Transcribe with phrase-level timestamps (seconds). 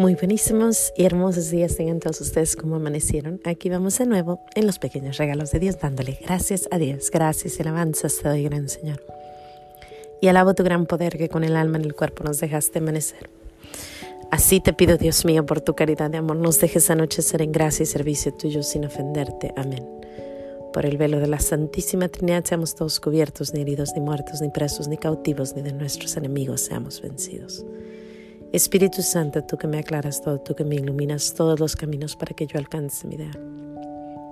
[0.00, 3.38] Muy buenísimos y hermosos días tengan todos ustedes como amanecieron.
[3.44, 7.58] Aquí vamos de nuevo en los pequeños regalos de Dios, dándole gracias a Dios, gracias
[7.58, 9.04] y alabanzas te doy, gran Señor.
[10.22, 13.28] Y alabo tu gran poder que con el alma en el cuerpo nos dejaste amanecer.
[14.30, 17.82] Así te pido, Dios mío, por tu caridad de amor, nos dejes anochecer en gracia
[17.82, 19.52] y servicio tuyo sin ofenderte.
[19.54, 19.86] Amén.
[20.72, 24.48] Por el velo de la Santísima Trinidad seamos todos cubiertos, ni heridos, ni muertos, ni
[24.48, 27.66] presos, ni cautivos, ni de nuestros enemigos seamos vencidos.
[28.52, 32.34] Espíritu Santo, tú que me aclaras todo, tú que me iluminas todos los caminos para
[32.34, 33.38] que yo alcance mi ideal.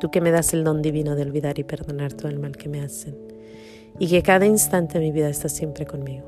[0.00, 2.68] Tú que me das el don divino de olvidar y perdonar todo el mal que
[2.68, 3.16] me hacen.
[4.00, 6.26] Y que cada instante de mi vida estás siempre conmigo.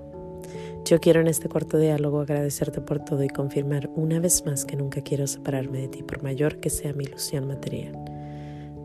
[0.85, 4.77] Yo quiero en este corto diálogo agradecerte por todo y confirmar una vez más que
[4.77, 7.99] nunca quiero separarme de ti, por mayor que sea mi ilusión material.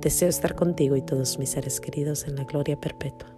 [0.02, 3.35] Deseo estar contigo y todos mis seres queridos en la gloria perpetua.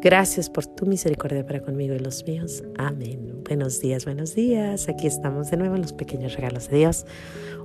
[0.00, 2.62] Gracias por tu misericordia para conmigo y los míos.
[2.76, 3.42] Amén.
[3.48, 4.88] Buenos días, buenos días.
[4.88, 7.04] Aquí estamos de nuevo en los pequeños regalos de Dios.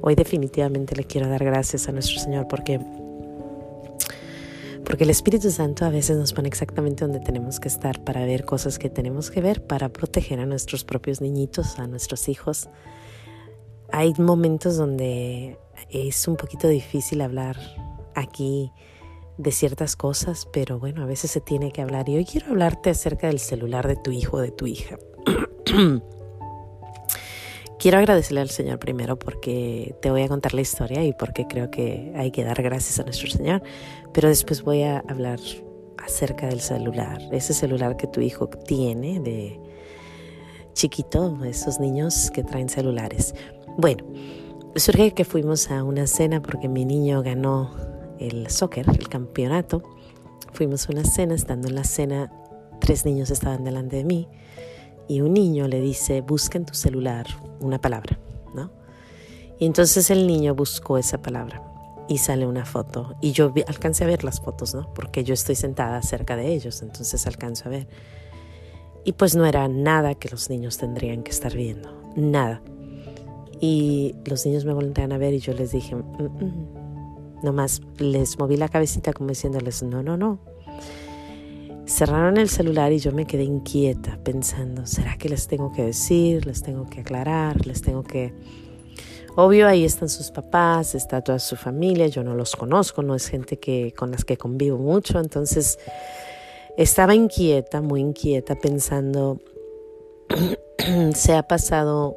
[0.02, 2.80] Hoy definitivamente le quiero dar gracias a nuestro Señor porque
[4.84, 8.45] porque el Espíritu Santo a veces nos pone exactamente donde tenemos que estar para ver
[8.45, 12.68] cosas que tenemos que ver, para proteger a nuestros propios niñitos, a nuestros hijos.
[13.92, 15.59] Hay momentos donde
[15.92, 17.58] es un poquito difícil hablar
[18.16, 18.72] aquí
[19.38, 22.08] de ciertas cosas, pero bueno, a veces se tiene que hablar.
[22.09, 24.98] Y hoy quiero hablarte acerca del celular de tu hijo o de tu hija.
[27.80, 31.70] quiero agradecerle al Señor primero porque te voy a contar la historia y porque creo
[31.70, 33.62] que hay que dar gracias a nuestro Señor,
[34.14, 35.40] pero después voy a hablar
[35.97, 39.59] acerca del celular, ese celular que tu hijo tiene de
[40.73, 43.36] chiquito, esos niños que traen celulares.
[43.78, 44.06] Bueno,
[44.75, 47.72] surge que fuimos a una cena porque mi niño ganó
[48.28, 49.84] el soccer, el campeonato,
[50.54, 52.32] fuimos a una cena, estando en la cena,
[52.80, 54.28] tres niños estaban delante de mí
[55.08, 57.26] y un niño le dice, busca en tu celular
[57.60, 58.20] una palabra,
[58.54, 58.72] ¿no?
[59.60, 61.62] Y entonces el niño buscó esa palabra
[62.08, 64.94] y sale una foto y yo alcancé a ver las fotos, ¿no?
[64.94, 67.88] Porque yo estoy sentada cerca de ellos, entonces alcanzo a ver.
[69.06, 72.62] Y pues no era nada que los niños tendrían que estar viendo, nada.
[73.59, 76.83] Y los niños me voltean a ver y yo les dije, mm, mm,
[77.44, 80.40] Nomás les moví la cabecita como diciéndoles, no, no, no.
[81.86, 86.46] Cerraron el celular y yo me quedé inquieta pensando, ¿será que les tengo que decir?
[86.46, 87.68] ¿Les tengo que aclarar?
[87.68, 88.34] ¿Les tengo que...
[89.36, 93.28] Obvio, ahí están sus papás, está toda su familia, yo no los conozco, no es
[93.28, 95.78] gente que, con las que convivo mucho, entonces
[96.78, 99.40] estaba inquieta, muy inquieta, pensando,
[101.16, 102.16] se ha pasado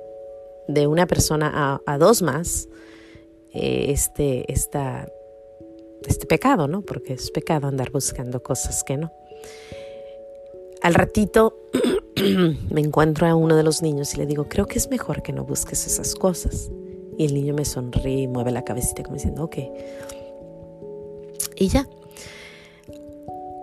[0.68, 2.68] de una persona a, dos más
[3.52, 5.08] eh, este, esta,
[6.06, 6.82] este pecado, ¿no?
[6.82, 9.12] Porque es pecado andar buscando cosas que no.
[10.82, 11.56] Al ratito
[12.70, 15.32] me encuentro a uno de los niños y le digo, creo que es mejor que
[15.32, 16.70] no busques esas cosas.
[17.18, 19.56] Y el niño me sonríe y mueve la cabecita como diciendo, ok.
[21.56, 21.88] Y ya.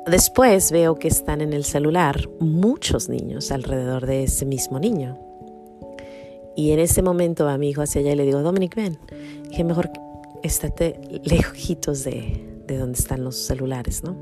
[0.07, 5.17] Después veo que están en el celular muchos niños alrededor de ese mismo niño.
[6.55, 8.99] Y en ese momento a mi hijo hacia allá y le digo, Dominic, ven.
[9.49, 9.91] Dije, mejor
[10.43, 14.15] estate lejitos de, de donde están los celulares, ¿no?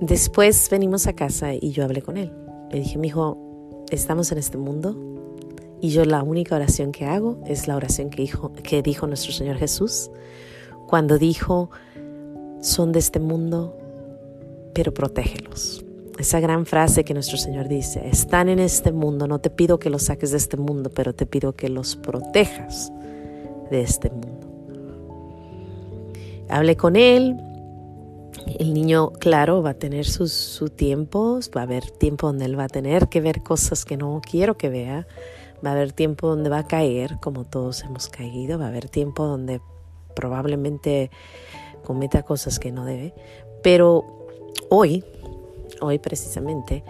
[0.00, 2.32] Después venimos a casa y yo hablé con él.
[2.70, 4.96] Le dije, mi hijo, estamos en este mundo
[5.80, 9.32] y yo la única oración que hago es la oración que dijo, que dijo nuestro
[9.32, 10.10] Señor Jesús
[10.86, 11.70] cuando dijo,
[12.60, 13.76] son de este mundo,
[14.74, 15.84] pero protégelos.
[16.18, 19.90] Esa gran frase que nuestro Señor dice, están en este mundo, no te pido que
[19.90, 22.92] los saques de este mundo, pero te pido que los protejas
[23.70, 24.48] de este mundo.
[26.48, 27.36] Hablé con él,
[28.58, 32.58] el niño, claro, va a tener sus su tiempos, va a haber tiempo donde él
[32.58, 35.06] va a tener que ver cosas que no quiero que vea,
[35.64, 38.88] va a haber tiempo donde va a caer, como todos hemos caído, va a haber
[38.88, 39.60] tiempo donde
[40.14, 41.10] probablemente
[41.84, 43.14] cometa cosas que no debe,
[43.62, 44.04] pero
[44.68, 45.04] hoy,
[45.80, 46.84] hoy precisamente,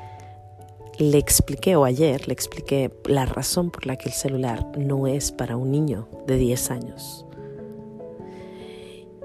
[0.99, 5.32] le expliqué, o ayer le expliqué la razón por la que el celular no es
[5.32, 7.26] para un niño de 10 años.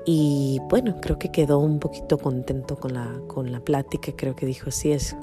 [0.06, 4.46] Y bueno, creo que quedó un poquito contento con la, con la plática, creo que
[4.46, 5.16] dijo, sí, es,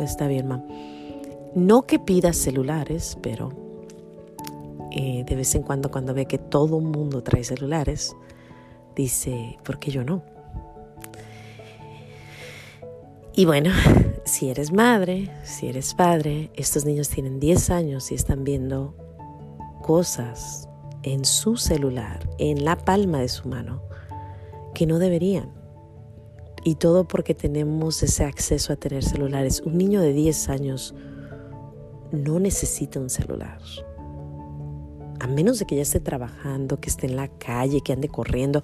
[0.00, 0.64] está bien, mamá.
[1.54, 3.52] No que pida celulares, pero
[4.90, 8.14] eh, de vez en cuando cuando ve que todo el mundo trae celulares,
[8.94, 10.22] dice, ¿por qué yo no?
[13.34, 13.70] Y bueno,
[14.24, 18.94] si eres madre, si eres padre, estos niños tienen 10 años y están viendo
[19.82, 20.68] cosas
[21.02, 23.82] en su celular, en la palma de su mano,
[24.74, 25.52] que no deberían.
[26.64, 29.60] Y todo porque tenemos ese acceso a tener celulares.
[29.60, 30.94] Un niño de 10 años
[32.10, 33.60] no necesita un celular.
[35.24, 38.62] A menos de que ya esté trabajando, que esté en la calle, que ande corriendo,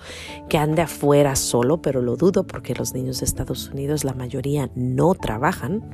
[0.50, 4.70] que ande afuera solo, pero lo dudo porque los niños de Estados Unidos, la mayoría
[4.74, 5.90] no trabajan,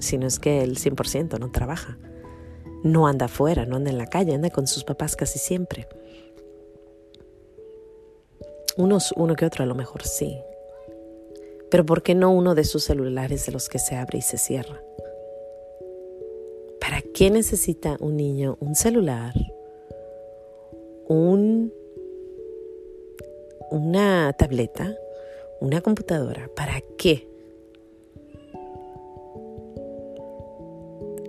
[0.00, 1.96] sino es que el 100% no trabaja.
[2.82, 5.86] No anda afuera, no anda en la calle, anda con sus papás casi siempre.
[8.76, 10.36] Unos, uno que otro a lo mejor sí.
[11.70, 14.38] Pero ¿por qué no uno de sus celulares de los que se abre y se
[14.38, 14.82] cierra?
[16.80, 19.34] ¿Para qué necesita un niño un celular?
[21.08, 21.72] Un,
[23.70, 24.96] una tableta,
[25.60, 26.50] una computadora.
[26.54, 27.28] ¿Para qué?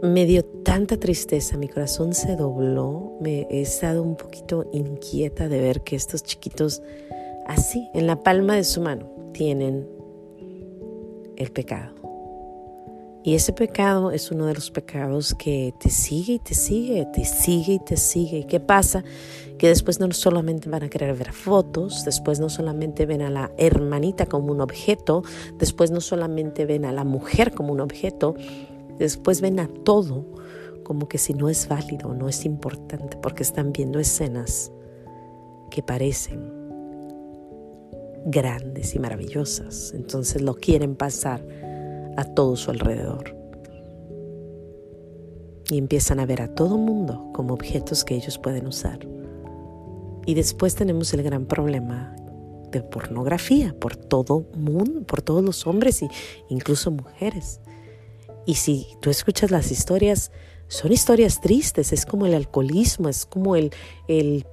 [0.01, 5.59] Me dio tanta tristeza, mi corazón se dobló, me he estado un poquito inquieta de
[5.59, 6.83] ver que estos chiquitos
[7.47, 9.87] así, en la palma de su mano, tienen
[11.37, 11.94] el pecado.
[13.25, 17.25] Y ese pecado es uno de los pecados que te sigue y te sigue, te
[17.25, 18.37] sigue y te sigue.
[18.37, 19.03] ¿Y qué pasa?
[19.57, 23.51] Que después no solamente van a querer ver fotos, después no solamente ven a la
[23.57, 25.23] hermanita como un objeto,
[25.57, 28.35] después no solamente ven a la mujer como un objeto,
[28.99, 30.23] después ven a todo
[30.83, 34.71] como que si no es válido, no es importante, porque están viendo escenas
[35.71, 36.47] que parecen
[38.27, 39.93] grandes y maravillosas.
[39.95, 41.43] Entonces lo quieren pasar
[42.17, 43.35] a todo su alrededor.
[45.69, 48.99] Y empiezan a ver a todo mundo como objetos que ellos pueden usar.
[50.25, 52.15] Y después tenemos el gran problema
[52.71, 56.09] de pornografía por todo mundo, por todos los hombres e
[56.49, 57.61] incluso mujeres.
[58.45, 60.31] Y si tú escuchas las historias,
[60.67, 63.71] son historias tristes, es como el alcoholismo, es como el,
[64.07, 64.45] el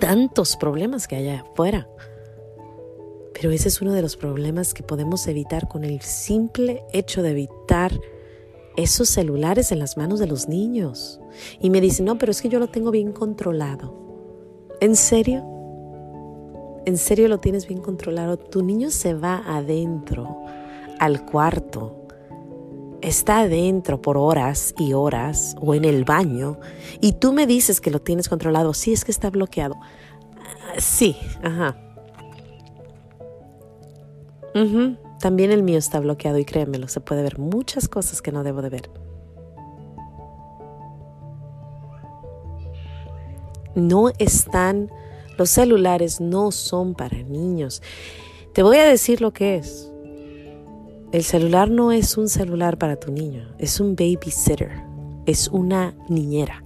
[0.00, 1.88] tantos problemas que hay afuera.
[3.40, 7.30] Pero ese es uno de los problemas que podemos evitar con el simple hecho de
[7.30, 7.92] evitar
[8.76, 11.20] esos celulares en las manos de los niños.
[11.60, 13.94] Y me dicen, no, pero es que yo lo tengo bien controlado.
[14.80, 15.44] ¿En serio?
[16.84, 18.38] ¿En serio lo tienes bien controlado?
[18.38, 20.42] Tu niño se va adentro,
[20.98, 22.06] al cuarto,
[23.02, 26.58] está adentro por horas y horas o en el baño
[27.00, 28.74] y tú me dices que lo tienes controlado.
[28.74, 29.76] Sí, es que está bloqueado.
[30.78, 31.76] Sí, ajá.
[35.20, 38.62] También el mío está bloqueado y créemelo, se puede ver muchas cosas que no debo
[38.62, 38.90] de ver.
[43.74, 44.90] No están,
[45.36, 47.82] los celulares no son para niños.
[48.52, 49.92] Te voy a decir lo que es.
[51.12, 54.82] El celular no es un celular para tu niño, es un babysitter,
[55.26, 56.64] es una niñera.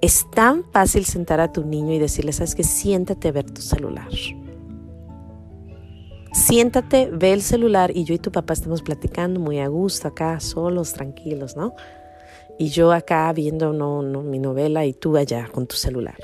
[0.00, 3.60] Es tan fácil sentar a tu niño y decirle, sabes que siéntate a ver tu
[3.60, 4.08] celular
[6.32, 10.40] siéntate, ve el celular y yo y tu papá estamos platicando muy a gusto acá,
[10.40, 11.74] solos, tranquilos, ¿no?
[12.58, 16.16] Y yo acá viendo no, mi novela y tú allá con tu celular.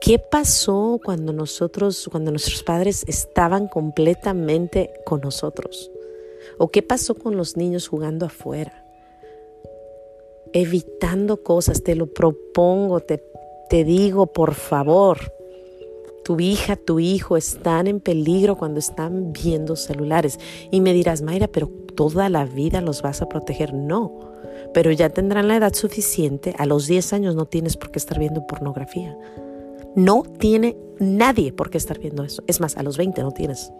[0.00, 5.90] ¿Qué pasó cuando nosotros, cuando nuestros padres estaban completamente con nosotros?
[6.58, 8.84] ¿O qué pasó con los niños jugando afuera?
[10.52, 13.24] Evitando cosas, te lo propongo, te,
[13.70, 15.18] te digo, por favor,
[16.24, 20.40] tu hija, tu hijo están en peligro cuando están viendo celulares.
[20.70, 23.74] Y me dirás, Mayra, pero toda la vida los vas a proteger.
[23.74, 24.32] No,
[24.72, 26.54] pero ya tendrán la edad suficiente.
[26.58, 29.16] A los 10 años no tienes por qué estar viendo pornografía.
[29.94, 32.42] No tiene nadie por qué estar viendo eso.
[32.46, 33.70] Es más, a los 20 no tienes.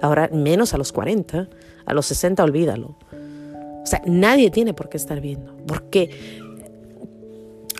[0.00, 1.48] Ahora menos a los 40,
[1.84, 2.96] a los 60 olvídalo.
[3.82, 5.56] O sea, nadie tiene por qué estar viendo.
[5.66, 6.10] Porque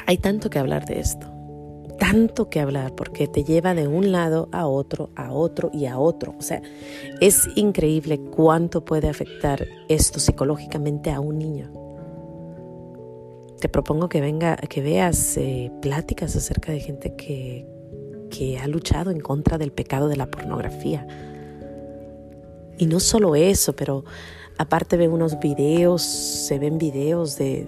[0.07, 1.36] hay tanto que hablar de esto
[2.11, 5.99] tanto que hablar porque te lleva de un lado a otro, a otro y a
[5.99, 6.37] otro.
[6.39, 6.63] O sea,
[7.21, 11.73] es increíble cuánto puede afectar esto psicológicamente a un niño.
[13.59, 17.67] Te propongo que venga, que veas eh, pláticas acerca de gente que,
[18.31, 21.09] que ha luchado en contra del pecado de la pornografía.
[22.79, 24.05] Y no solo eso, pero
[24.59, 27.67] aparte ve unos videos, se ven videos de,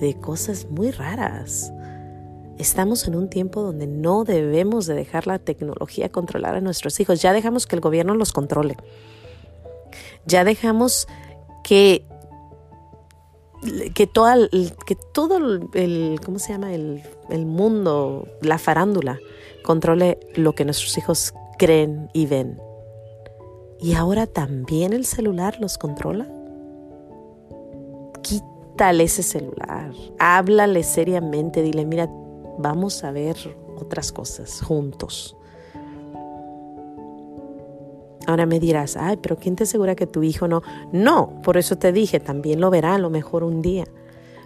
[0.00, 1.73] de cosas muy raras
[2.58, 7.20] Estamos en un tiempo donde no debemos de dejar la tecnología controlar a nuestros hijos.
[7.20, 8.76] Ya dejamos que el gobierno los controle.
[10.26, 11.06] Ya dejamos
[11.62, 12.04] que
[13.94, 14.36] que, toda,
[15.12, 15.38] todo
[15.72, 16.74] el, ¿cómo se llama?
[16.74, 19.18] El, el mundo, la farándula,
[19.62, 22.58] controle lo que nuestros hijos creen y ven.
[23.80, 26.26] Y ahora también el celular los controla.
[28.22, 32.08] Quítale ese celular, háblale seriamente, dile, mira,
[32.58, 33.36] vamos a ver
[33.76, 35.36] otras cosas juntos.
[38.26, 40.62] Ahora me dirás, ay, pero ¿quién te asegura que tu hijo no?
[40.92, 43.84] No, por eso te dije, también lo verá a lo mejor un día.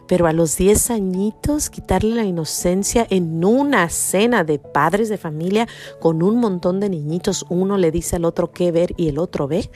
[0.09, 5.69] Pero a los 10 añitos, quitarle la inocencia en una cena de padres de familia
[6.01, 9.47] con un montón de niñitos, uno le dice al otro qué ver y el otro
[9.47, 9.71] ve.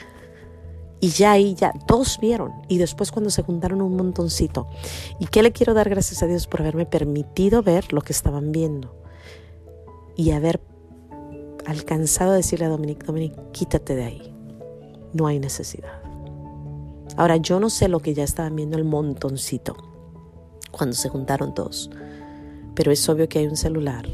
[1.02, 2.52] Y ya ahí, ya, dos vieron.
[2.68, 4.68] Y después cuando se juntaron un montoncito.
[5.18, 8.52] ¿Y qué le quiero dar gracias a Dios por haberme permitido ver lo que estaban
[8.52, 8.94] viendo?
[10.14, 10.60] Y haber
[11.66, 14.34] alcanzado a decirle a Dominique, Dominique, quítate de ahí.
[15.12, 16.00] No hay necesidad.
[17.16, 19.74] Ahora, yo no sé lo que ya estaban viendo el montoncito
[20.70, 21.90] cuando se juntaron todos,
[22.76, 24.06] pero es obvio que hay un celular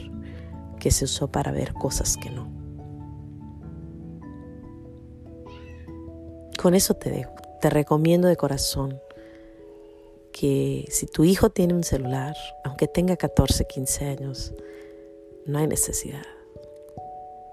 [0.80, 2.57] que se usó para ver cosas que no.
[6.58, 7.32] Con eso te dejo.
[7.60, 9.00] Te recomiendo de corazón
[10.32, 12.34] que si tu hijo tiene un celular,
[12.64, 14.52] aunque tenga 14, 15 años,
[15.46, 16.26] no hay necesidad.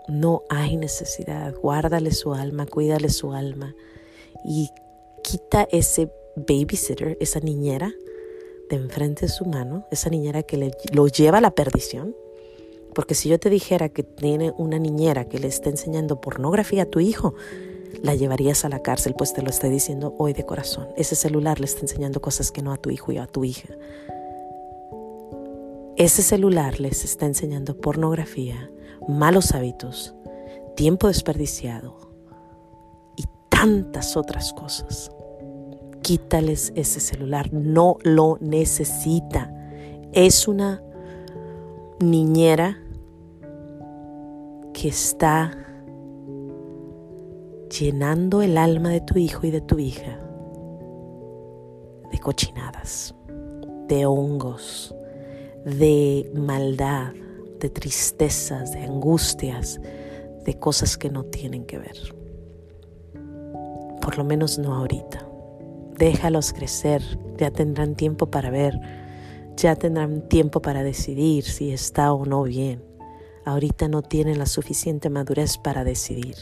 [0.08, 1.54] No hay necesidad.
[1.56, 3.76] Guárdale su alma, cuídale su alma
[4.44, 4.70] y
[5.24, 7.94] quita ese babysitter, esa niñera
[8.70, 12.16] de enfrente de su mano, esa niñera que le, lo lleva a la perdición.
[12.96, 16.86] Porque si yo te dijera que tiene una niñera que le está enseñando pornografía a
[16.88, 17.36] tu hijo,
[18.02, 20.88] la llevarías a la cárcel, pues te lo estoy diciendo hoy de corazón.
[20.96, 23.70] Ese celular le está enseñando cosas que no a tu hijo y a tu hija.
[25.98, 28.70] Ese celular les está enseñando pornografía,
[29.08, 30.14] malos hábitos,
[30.76, 32.12] tiempo desperdiciado
[33.16, 35.10] y tantas otras cosas
[36.06, 39.52] quítales ese celular, no lo necesita.
[40.14, 40.84] Es una
[42.00, 42.80] niñera
[44.72, 45.65] que está
[47.80, 50.20] llenando el alma de tu hijo y de tu hija
[52.12, 53.14] de cochinadas,
[53.88, 54.96] de hongos,
[55.66, 57.14] de maldad,
[57.60, 59.80] de tristezas, de angustias,
[60.46, 61.98] de cosas que no tienen que ver.
[64.02, 65.28] Por lo menos no ahorita.
[65.98, 67.02] Déjalos crecer,
[67.38, 68.80] ya tendrán tiempo para ver,
[69.56, 72.84] ya tendrán tiempo para decidir si está o no bien.
[73.46, 76.36] Ahorita no tienen la suficiente madurez para decidir.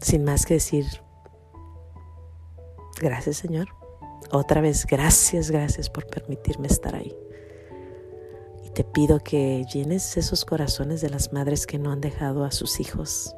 [0.00, 0.86] Sin más que decir,
[3.00, 3.68] gracias Señor.
[4.32, 7.14] Otra vez, gracias, gracias por permitirme estar ahí.
[8.64, 12.50] Y te pido que llenes esos corazones de las madres que no han dejado a
[12.50, 13.34] sus hijos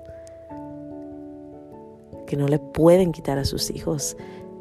[2.32, 4.16] que no le pueden quitar a sus hijos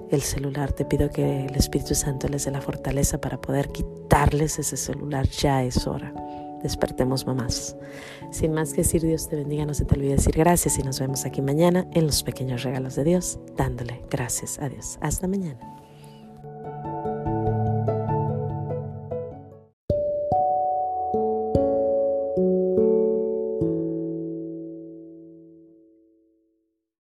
[0.10, 0.74] el celular.
[0.74, 5.26] Te pido que el Espíritu Santo les dé la fortaleza para poder quitarles ese celular.
[5.30, 6.14] Ya es hora.
[6.64, 7.76] Despertemos mamás.
[8.32, 9.66] Sin más que decir, Dios te bendiga.
[9.66, 12.96] No se te olvide decir gracias y nos vemos aquí mañana en los pequeños regalos
[12.96, 14.98] de Dios, dándole gracias a Dios.
[15.02, 15.81] Hasta mañana.